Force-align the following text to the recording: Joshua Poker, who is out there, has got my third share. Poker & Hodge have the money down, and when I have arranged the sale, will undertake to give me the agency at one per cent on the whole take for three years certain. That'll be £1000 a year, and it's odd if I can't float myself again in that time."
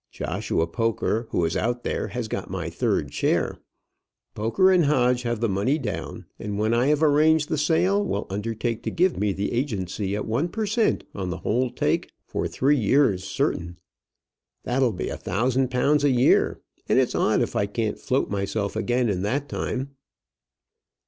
Joshua 0.09 0.65
Poker, 0.65 1.27
who 1.29 1.45
is 1.45 1.55
out 1.55 1.83
there, 1.83 2.07
has 2.07 2.27
got 2.27 2.49
my 2.49 2.71
third 2.71 3.13
share. 3.13 3.59
Poker 4.33 4.73
& 4.83 4.83
Hodge 4.85 5.21
have 5.21 5.41
the 5.41 5.47
money 5.47 5.77
down, 5.77 6.25
and 6.39 6.57
when 6.57 6.73
I 6.73 6.87
have 6.87 7.03
arranged 7.03 7.49
the 7.49 7.57
sale, 7.59 8.03
will 8.03 8.25
undertake 8.27 8.81
to 8.81 8.89
give 8.89 9.19
me 9.19 9.31
the 9.31 9.51
agency 9.51 10.15
at 10.15 10.25
one 10.25 10.49
per 10.49 10.65
cent 10.65 11.03
on 11.13 11.29
the 11.29 11.37
whole 11.45 11.69
take 11.69 12.09
for 12.25 12.47
three 12.47 12.79
years 12.79 13.23
certain. 13.23 13.77
That'll 14.63 14.91
be 14.91 15.09
£1000 15.09 16.03
a 16.03 16.09
year, 16.09 16.59
and 16.89 16.97
it's 16.97 17.13
odd 17.13 17.43
if 17.43 17.55
I 17.55 17.67
can't 17.67 17.99
float 17.99 18.27
myself 18.27 18.75
again 18.75 19.07
in 19.07 19.21
that 19.21 19.47
time." 19.47 19.91